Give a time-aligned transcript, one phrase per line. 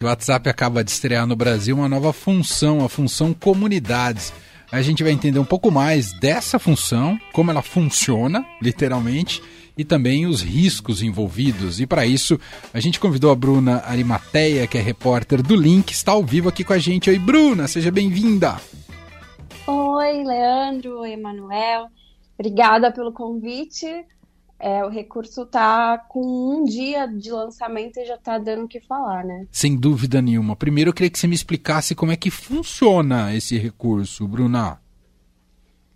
[0.00, 4.32] O WhatsApp acaba de estrear no Brasil uma nova função, a função comunidades.
[4.70, 9.42] A gente vai entender um pouco mais dessa função, como ela funciona, literalmente,
[9.76, 11.80] e também os riscos envolvidos.
[11.80, 12.38] E para isso,
[12.72, 16.62] a gente convidou a Bruna Arimateia, que é repórter do Link, está ao vivo aqui
[16.62, 17.10] com a gente.
[17.10, 18.54] Oi, Bruna, seja bem-vinda.
[19.66, 21.88] Oi, Leandro, oi, Emanuel.
[22.38, 23.84] Obrigada pelo convite.
[24.60, 28.80] É, o recurso está com um dia de lançamento e já está dando o que
[28.80, 29.46] falar, né?
[29.52, 30.56] Sem dúvida nenhuma.
[30.56, 34.80] Primeiro eu queria que você me explicasse como é que funciona esse recurso, Bruna.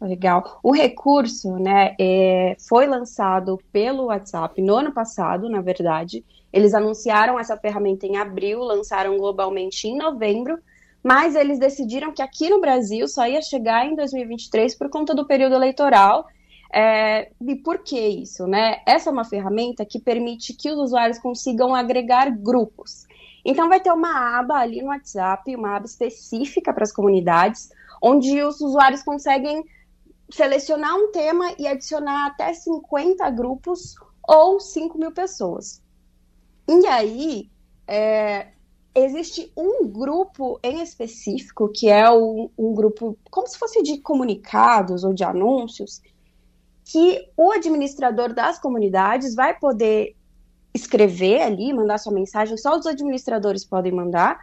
[0.01, 0.61] Legal.
[0.63, 6.25] O recurso, né, é, foi lançado pelo WhatsApp no ano passado, na verdade.
[6.53, 10.59] Eles anunciaram essa ferramenta em abril, lançaram globalmente em novembro,
[11.03, 15.27] mas eles decidiram que aqui no Brasil só ia chegar em 2023 por conta do
[15.27, 16.27] período eleitoral
[16.73, 18.81] é, e por que isso, né?
[18.87, 23.07] Essa é uma ferramenta que permite que os usuários consigam agregar grupos.
[23.45, 28.43] Então, vai ter uma aba ali no WhatsApp, uma aba específica para as comunidades, onde
[28.43, 29.65] os usuários conseguem
[30.31, 33.95] selecionar um tema e adicionar até 50 grupos
[34.27, 35.83] ou 5 mil pessoas.
[36.67, 37.51] E aí,
[37.87, 38.49] é,
[38.95, 45.05] existe um grupo em específico, que é um, um grupo como se fosse de comunicados
[45.05, 46.01] ou de anúncios,
[46.85, 50.15] que o administrador das comunidades vai poder
[50.75, 54.41] escrever ali, mandar sua mensagem, só os administradores podem mandar,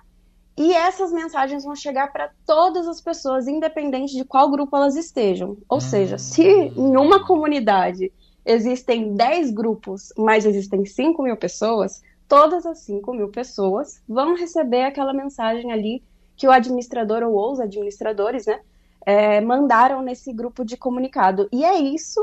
[0.57, 5.57] e essas mensagens vão chegar para todas as pessoas, independente de qual grupo elas estejam.
[5.69, 8.11] Ou seja, se em uma comunidade
[8.45, 14.83] existem 10 grupos, mas existem 5 mil pessoas, todas as 5 mil pessoas vão receber
[14.83, 16.03] aquela mensagem ali
[16.35, 18.59] que o administrador ou os administradores, né,
[19.05, 21.47] é, mandaram nesse grupo de comunicado.
[21.51, 22.21] E é isso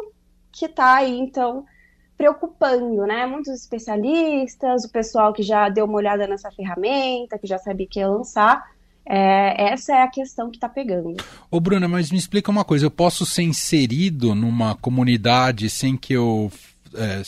[0.52, 1.64] que está aí, então,
[2.16, 3.26] preocupando, né?
[3.26, 8.00] Muitos especialistas, o pessoal que já deu uma olhada nessa ferramenta, que já sabia que
[8.00, 8.64] ia lançar.
[9.08, 11.16] É, essa é a questão que está pegando.
[11.50, 16.12] Ô, Bruna, mas me explica uma coisa: eu posso ser inserido numa comunidade sem que
[16.12, 16.50] eu
[16.94, 17.22] é,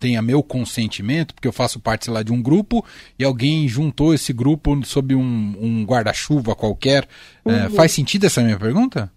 [0.00, 2.84] tenha meu consentimento, porque eu faço parte, sei lá, de um grupo
[3.18, 7.06] e alguém juntou esse grupo sob um, um guarda-chuva qualquer.
[7.44, 7.70] É, uhum.
[7.70, 9.12] faz sentido essa minha pergunta?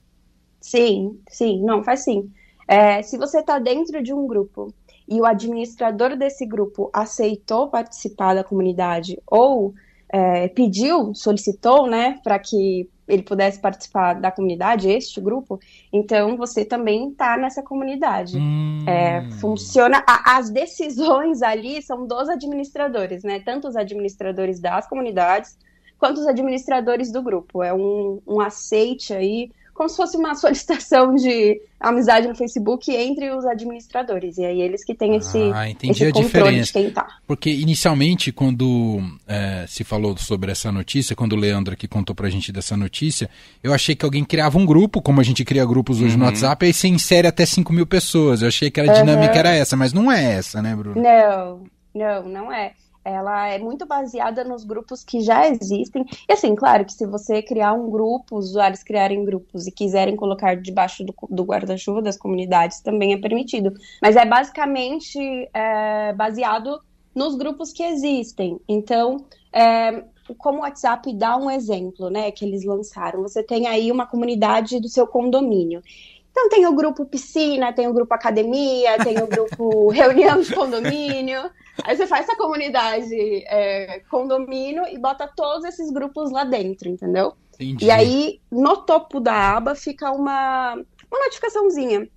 [0.60, 2.30] Sim, sim, não, faz sim.
[2.68, 4.74] É, se você está dentro de um grupo
[5.08, 9.74] e o administrador desse grupo aceitou participar da comunidade ou
[10.10, 15.59] é, pediu, solicitou, né, para que ele pudesse participar da comunidade, este grupo,
[15.91, 18.38] então você também está nessa comunidade.
[18.38, 18.86] Hum.
[18.88, 20.03] É, funciona.
[20.08, 23.40] A, as decisões ali são dos administradores, né?
[23.40, 25.58] Tanto os administradores das comunidades
[25.97, 27.63] quanto os administradores do grupo.
[27.63, 33.32] É um, um aceite aí como se fosse uma solicitação de amizade no Facebook entre
[33.32, 34.38] os administradores.
[34.38, 36.66] E aí eles que têm esse, ah, entendi esse a diferença.
[36.66, 37.08] de quem tá.
[37.28, 42.30] Porque inicialmente, quando é, se falou sobre essa notícia, quando o Leandro aqui contou pra
[42.30, 43.30] gente dessa notícia,
[43.64, 46.20] eu achei que alguém criava um grupo, como a gente cria grupos hoje uhum.
[46.20, 48.42] no WhatsApp, aí você insere até 5 mil pessoas.
[48.42, 49.40] Eu achei que a dinâmica uhum.
[49.40, 51.02] era essa, mas não é essa, né, Bruno?
[51.02, 51.64] Não,
[51.94, 56.06] não, não é ela é muito baseada nos grupos que já existem.
[56.28, 60.16] E assim, claro que se você criar um grupo, os usuários criarem grupos e quiserem
[60.16, 63.74] colocar debaixo do, do guarda-chuva das comunidades, também é permitido.
[64.02, 65.19] Mas é basicamente
[65.53, 66.81] é, baseado
[67.13, 68.59] nos grupos que existem.
[68.68, 70.03] Então, é,
[70.38, 74.80] como o WhatsApp dá um exemplo, né, que eles lançaram, você tem aí uma comunidade
[74.80, 75.81] do seu condomínio.
[76.34, 81.52] Então tem o grupo piscina, tem o grupo academia, tem o grupo reunião de condomínio.
[81.84, 83.14] Aí você faz essa comunidade
[83.46, 87.34] é, condomínio e bota todos esses grupos lá dentro, entendeu?
[87.54, 87.86] Entendi.
[87.86, 92.10] E aí, no topo da aba fica uma, uma notificaçãozinha,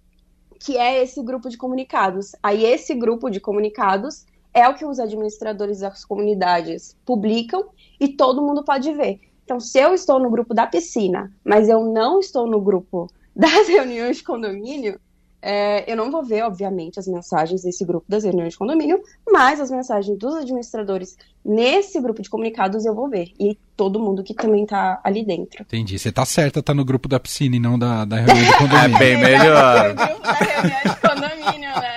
[0.58, 2.34] que é esse grupo de comunicados.
[2.42, 4.24] Aí esse grupo de comunicados
[4.54, 7.68] é o que os administradores das comunidades publicam
[8.00, 9.20] e todo mundo pode ver.
[9.44, 13.68] Então, se eu estou no grupo da piscina, mas eu não estou no grupo das
[13.68, 14.98] reuniões de condomínio,
[15.42, 19.60] é, eu não vou ver, obviamente, as mensagens desse grupo das reuniões de condomínio, mas
[19.60, 23.28] as mensagens dos administradores nesse grupo de comunicados eu vou ver.
[23.38, 25.62] E todo mundo que também está ali dentro.
[25.62, 25.98] Entendi.
[25.98, 28.96] Você tá certa, tá no grupo da piscina e não da, da reunião de condomínio.
[28.96, 29.90] É bem melhor.
[29.92, 31.96] o grupo da reunião de condomínio, né?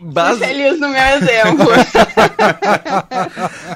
[0.00, 0.40] Base...
[0.40, 1.66] Feliz no meu exemplo.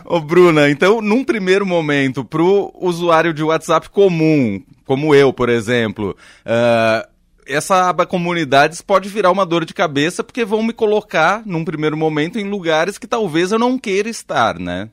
[0.06, 6.16] Ô, Bruna, então, num primeiro momento, pro usuário de WhatsApp comum, como eu, por exemplo,
[6.46, 7.06] uh,
[7.46, 11.96] essa aba comunidades pode virar uma dor de cabeça porque vão me colocar, num primeiro
[11.96, 14.90] momento, em lugares que talvez eu não queira estar, né?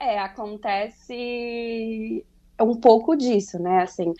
[0.00, 2.24] É, acontece
[2.60, 3.82] um pouco disso, né?
[3.82, 4.12] Assim,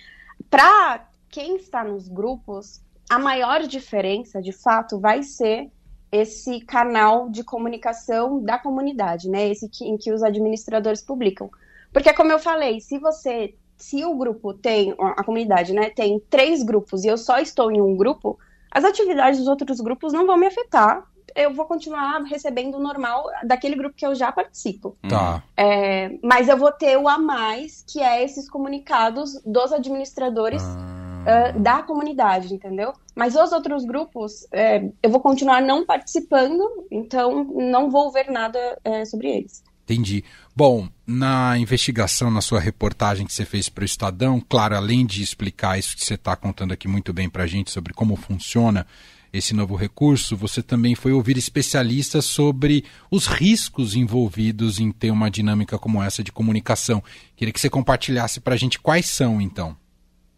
[0.49, 5.69] para quem está nos grupos, a maior diferença, de fato, vai ser
[6.11, 9.49] esse canal de comunicação da comunidade, né?
[9.49, 11.51] Esse que, em que os administradores publicam.
[11.93, 16.63] Porque, como eu falei, se você, se o grupo tem, a comunidade, né, tem três
[16.63, 18.39] grupos e eu só estou em um grupo,
[18.71, 21.05] as atividades dos outros grupos não vão me afetar.
[21.35, 24.97] Eu vou continuar recebendo o normal daquele grupo que eu já participo.
[25.09, 25.43] Tá.
[25.57, 30.63] É, mas eu vou ter o a mais, que é esses comunicados dos administradores.
[30.63, 31.03] Ah.
[31.23, 32.93] Uh, da comunidade, entendeu?
[33.15, 38.59] Mas os outros grupos, é, eu vou continuar não participando, então não vou ver nada
[38.83, 39.63] é, sobre eles.
[39.93, 40.25] Entendi.
[40.57, 45.23] Bom, na investigação, na sua reportagem que você fez para o Estadão, claro, além de
[45.23, 48.87] explicar isso que você está contando aqui muito bem para a gente sobre como funciona
[49.33, 55.31] esse novo recurso, você também foi ouvir especialistas sobre os riscos envolvidos em ter uma
[55.31, 57.03] dinâmica como essa de comunicação.
[57.37, 59.77] Queria que você compartilhasse para a gente quais são, então.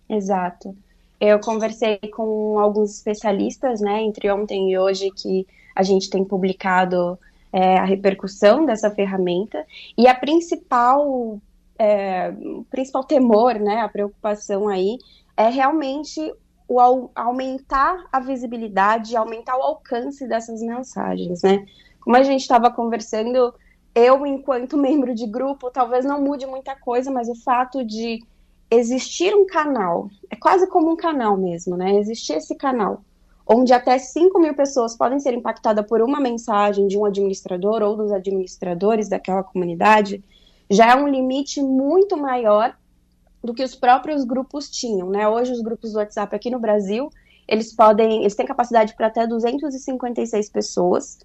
[0.09, 0.77] Exato.
[1.21, 7.19] Eu conversei com alguns especialistas, né, entre ontem e hoje, que a gente tem publicado
[7.55, 9.65] é, a repercussão dessa ferramenta.
[9.97, 11.41] E a principal,
[11.79, 14.99] é, o principal temor, né, a preocupação aí,
[15.37, 16.21] é realmente
[16.67, 16.81] o
[17.15, 21.65] aumentar a visibilidade, aumentar o alcance dessas mensagens, né?
[22.01, 23.55] Como a gente estava conversando,
[23.95, 28.19] eu, enquanto membro de grupo, talvez não mude muita coisa, mas o fato de
[28.71, 31.95] existir um canal, é quase como um canal mesmo, né?
[31.97, 33.05] Existir esse canal,
[33.47, 37.97] onde até 5 mil pessoas podem ser impactadas por uma mensagem de um administrador ou
[37.97, 40.23] dos administradores daquela comunidade,
[40.71, 42.75] já é um limite muito maior
[43.43, 45.29] do que os próprios grupos tinham, né?
[45.29, 47.11] Hoje os grupos do WhatsApp aqui no Brasil,
[47.47, 51.19] eles podem, eles têm capacidade para até 256 pessoas,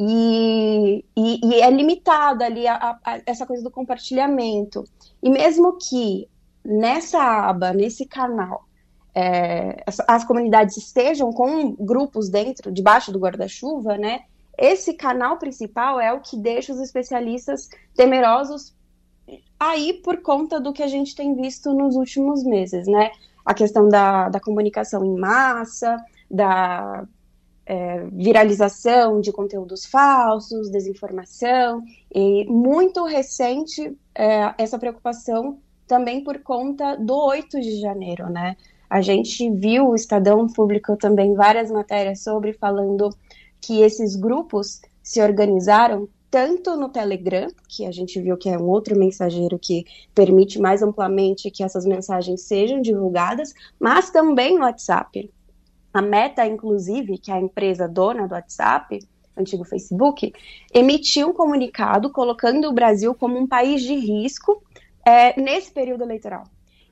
[0.00, 4.84] e, e, e, é limitada ali a, a, a essa coisa do compartilhamento.
[5.20, 6.28] E mesmo que
[6.64, 8.67] nessa aba, nesse canal,
[9.18, 14.20] é, as, as, comunidades estejam com grupos dentro, debaixo do guarda-chuva, né?
[14.56, 18.72] Esse canal principal é o que deixa os especialistas temerosos
[19.58, 23.10] aí por conta do que a gente tem visto nos últimos meses, né?
[23.44, 25.96] A questão da, da comunicação em massa,
[26.30, 27.04] da
[27.66, 31.82] é, viralização de conteúdos falsos, desinformação,
[32.14, 38.56] e muito recente é, essa preocupação também por conta do 8 de janeiro, né?
[38.88, 43.10] A gente viu, o Estadão publicou também várias matérias sobre, falando
[43.60, 48.68] que esses grupos se organizaram tanto no Telegram, que a gente viu que é um
[48.68, 55.30] outro mensageiro que permite mais amplamente que essas mensagens sejam divulgadas, mas também no WhatsApp.
[55.92, 58.98] A Meta, inclusive, que é a empresa dona do WhatsApp,
[59.36, 60.32] antigo Facebook,
[60.72, 64.62] emitiu um comunicado colocando o Brasil como um país de risco
[65.06, 66.44] é, nesse período eleitoral.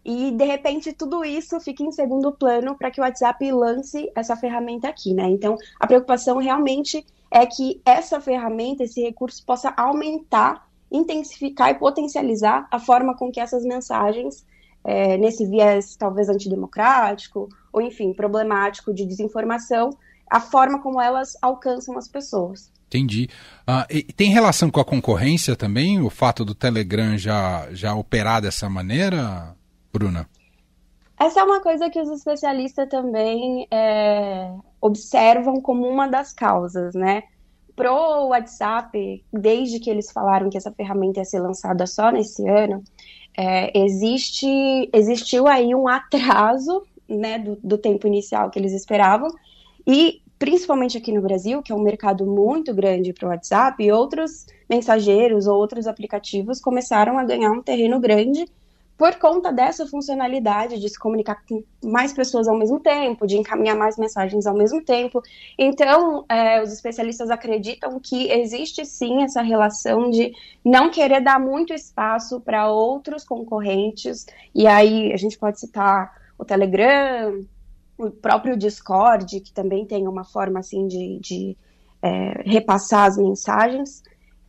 [0.08, 4.36] E, de repente, tudo isso fica em segundo plano para que o WhatsApp lance essa
[4.36, 5.28] ferramenta aqui, né?
[5.28, 12.68] Então, a preocupação realmente é que essa ferramenta, esse recurso, possa aumentar, intensificar e potencializar
[12.70, 14.46] a forma com que essas mensagens,
[14.84, 19.90] é, nesse viés talvez antidemocrático, ou enfim, problemático de desinformação,
[20.30, 22.70] a forma como elas alcançam as pessoas.
[22.86, 23.28] Entendi.
[23.68, 28.70] Uh, tem relação com a concorrência também, o fato do Telegram já, já operar dessa
[28.70, 29.55] maneira,
[29.98, 30.28] Bruna?
[31.18, 37.22] Essa é uma coisa que os especialistas também é, observam como uma das causas, né?
[37.74, 42.82] Pro WhatsApp, desde que eles falaram que essa ferramenta ia ser lançada só nesse ano,
[43.36, 49.28] é, existe, existiu aí um atraso né, do, do tempo inicial que eles esperavam,
[49.86, 54.46] e principalmente aqui no Brasil, que é um mercado muito grande para o WhatsApp, outros
[54.68, 58.46] mensageiros ou outros aplicativos começaram a ganhar um terreno grande
[58.96, 63.76] por conta dessa funcionalidade de se comunicar com mais pessoas ao mesmo tempo, de encaminhar
[63.76, 65.22] mais mensagens ao mesmo tempo.
[65.58, 70.32] Então, é, os especialistas acreditam que existe sim essa relação de
[70.64, 76.44] não querer dar muito espaço para outros concorrentes, e aí a gente pode citar o
[76.44, 77.44] Telegram,
[77.98, 81.56] o próprio Discord, que também tem uma forma assim de, de
[82.02, 84.02] é, repassar as mensagens,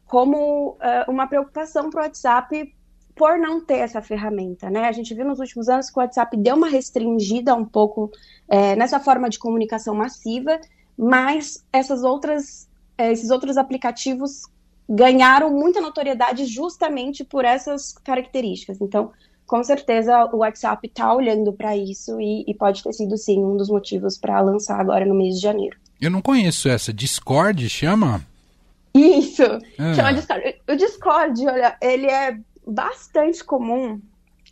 [0.06, 2.77] como é, uma preocupação para o WhatsApp
[3.18, 4.88] por não ter essa ferramenta, né?
[4.88, 8.12] A gente viu nos últimos anos que o WhatsApp deu uma restringida um pouco
[8.48, 10.60] é, nessa forma de comunicação massiva,
[10.98, 14.44] mas essas outras, é, esses outros aplicativos
[14.90, 18.80] ganharam muita notoriedade justamente por essas características.
[18.80, 19.12] Então,
[19.46, 23.58] com certeza o WhatsApp está olhando para isso e, e, pode ter sido sim um
[23.58, 25.78] dos motivos para lançar agora no mês de janeiro.
[26.00, 26.94] Eu não conheço essa.
[26.94, 28.22] Discord chama?
[28.94, 29.94] Isso, é.
[29.94, 30.56] chama Discord.
[30.70, 34.02] O Discord, olha, ele é bastante comum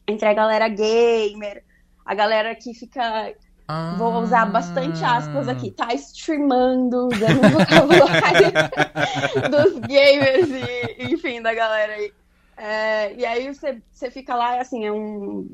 [0.08, 1.64] entre a galera gamer,
[2.06, 3.34] a galera que fica
[3.68, 3.96] Ah.
[3.98, 8.52] Vou usar bastante aspas aqui, tá streamando, usando o vocabulário
[9.50, 12.14] dos gamers e, enfim, da galera aí.
[12.58, 15.50] É, e aí você, você fica lá, assim, é um,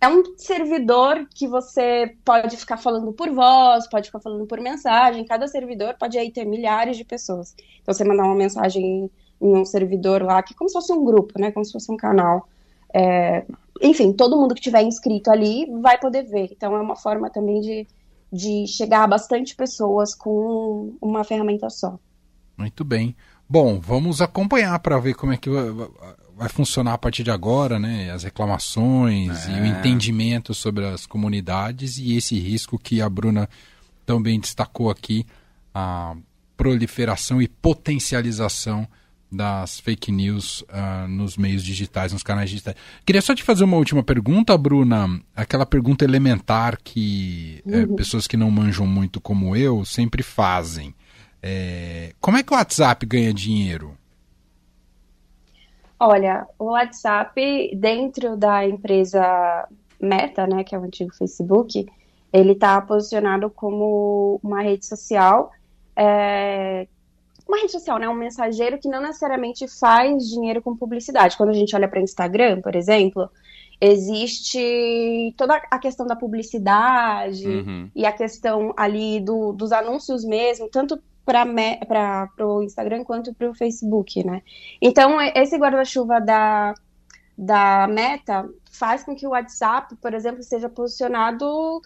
[0.00, 5.24] é um servidor que você pode ficar falando por voz, pode ficar falando por mensagem.
[5.26, 7.54] Cada servidor pode aí ter milhares de pessoas.
[7.80, 9.10] Então, você mandar uma mensagem
[9.42, 11.50] em um servidor lá, que é como se fosse um grupo, né?
[11.50, 12.48] Como se fosse um canal.
[12.94, 13.44] É,
[13.80, 16.50] enfim, todo mundo que tiver inscrito ali vai poder ver.
[16.52, 17.86] Então, é uma forma também de,
[18.32, 21.98] de chegar a bastante pessoas com uma ferramenta só.
[22.56, 23.16] Muito bem.
[23.48, 25.50] Bom, vamos acompanhar para ver como é que
[26.36, 28.10] vai funcionar a partir de agora, né?
[28.10, 29.58] As reclamações é.
[29.58, 33.48] e o entendimento sobre as comunidades e esse risco que a Bruna
[34.06, 35.26] também destacou aqui,
[35.74, 36.14] a
[36.56, 38.86] proliferação e potencialização
[39.32, 42.76] das fake news uh, nos meios digitais, nos canais digitais.
[43.04, 45.20] Queria só te fazer uma última pergunta, Bruna.
[45.34, 47.82] Aquela pergunta elementar que é, uhum.
[47.82, 50.94] é, pessoas que não manjam muito como eu sempre fazem.
[51.42, 53.96] É, como é que o WhatsApp ganha dinheiro?
[55.98, 59.68] Olha, o WhatsApp, dentro da empresa
[60.00, 61.86] Meta, né, que é o antigo Facebook,
[62.32, 65.52] ele está posicionado como uma rede social,
[65.94, 66.88] é,
[67.46, 71.36] uma rede social, né, um mensageiro que não necessariamente faz dinheiro com publicidade.
[71.36, 73.28] Quando a gente olha para Instagram, por exemplo,
[73.80, 77.90] existe toda a questão da publicidade uhum.
[77.94, 81.46] e a questão ali do, dos anúncios mesmo, tanto para
[82.40, 84.42] o Instagram quanto para o Facebook, né?
[84.80, 86.74] Então, esse guarda-chuva da,
[87.36, 91.80] da Meta faz com que o WhatsApp, por exemplo, seja posicionado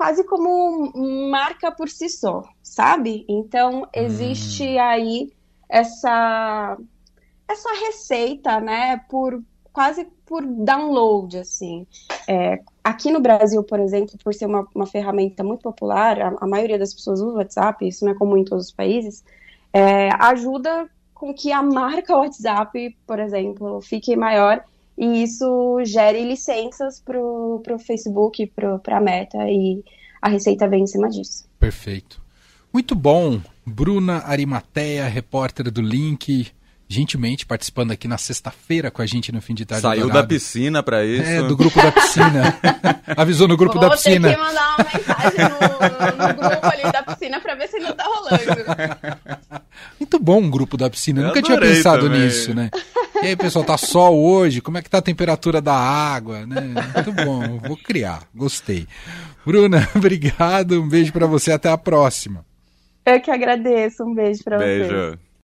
[0.00, 0.90] quase como
[1.30, 3.26] marca por si só, sabe?
[3.28, 4.80] Então, existe hum.
[4.80, 5.30] aí
[5.68, 6.78] essa
[7.46, 11.86] essa receita, né, por quase por download, assim.
[12.26, 16.46] É, aqui no Brasil, por exemplo, por ser uma, uma ferramenta muito popular, a, a,
[16.46, 19.22] maioria das pessoas usa o WhatsApp, isso não é comum em todos os países,
[19.70, 24.64] é, ajuda com que a marca WhatsApp, por exemplo, fique maior
[25.00, 28.52] e isso gere licenças para o Facebook,
[28.84, 29.82] para a Meta, e
[30.20, 31.48] a receita vem em cima disso.
[31.58, 32.20] Perfeito.
[32.70, 33.40] Muito bom.
[33.64, 36.48] Bruna Arimateia, repórter do Link,
[36.86, 39.80] gentilmente participando aqui na sexta-feira com a gente no fim de tarde.
[39.80, 41.30] Saiu da piscina para isso.
[41.30, 42.58] É, do grupo da piscina.
[43.16, 44.28] Avisou no grupo Vou da piscina.
[44.28, 47.78] Vou ter que mandar uma mensagem no, no grupo ali da piscina para ver se
[47.78, 49.62] não tá rolando.
[49.98, 51.22] Muito bom o grupo da piscina.
[51.22, 52.20] Eu nunca tinha pensado também.
[52.20, 52.70] nisso, né?
[53.22, 54.60] E aí, pessoal, tá sol hoje?
[54.62, 56.60] Como é que tá a temperatura da água, né?
[56.94, 58.22] Muito bom, vou criar.
[58.34, 58.86] Gostei.
[59.44, 60.80] Bruna, obrigado.
[60.80, 62.44] Um beijo para você, até a próxima.
[63.04, 64.04] Eu que agradeço.
[64.04, 64.64] Um beijo para você.
[64.64, 65.18] Beijo.